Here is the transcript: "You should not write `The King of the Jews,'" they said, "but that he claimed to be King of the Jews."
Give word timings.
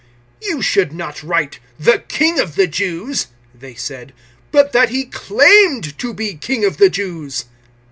"You 0.41 0.63
should 0.63 0.93
not 0.93 1.21
write 1.21 1.59
`The 1.79 2.07
King 2.07 2.39
of 2.39 2.55
the 2.55 2.65
Jews,'" 2.65 3.27
they 3.53 3.75
said, 3.75 4.13
"but 4.51 4.71
that 4.71 4.89
he 4.89 5.05
claimed 5.05 5.95
to 5.99 6.11
be 6.11 6.33
King 6.37 6.65
of 6.65 6.77
the 6.77 6.89
Jews." 6.89 7.45